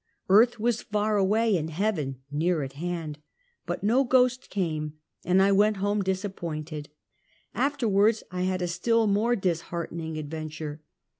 Earth 0.29 0.59
was 0.59 0.81
far 0.81 1.15
away 1.15 1.55
and 1.55 1.69
heaven 1.69 2.21
near 2.31 2.63
at 2.63 2.73
hand, 2.73 3.19
but 3.67 3.83
no 3.83 4.03
ghost 4.03 4.49
came, 4.49 4.93
and 5.23 5.43
I 5.43 5.51
went 5.51 5.77
home 5.77 6.01
disappointed. 6.01 6.89
Afterwards 7.53 8.23
I 8.31 8.41
had 8.41 8.63
a 8.63 8.67
still 8.67 9.05
more 9.05 9.35
disheartening 9.35 10.17
adventure. 10.17 10.81